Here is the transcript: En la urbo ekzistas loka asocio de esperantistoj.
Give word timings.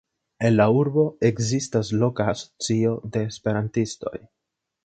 En 0.47 0.51
la 0.59 0.65
urbo 0.77 1.03
ekzistas 1.29 1.93
loka 2.05 2.27
asocio 2.33 2.97
de 3.17 3.25
esperantistoj. 3.33 4.17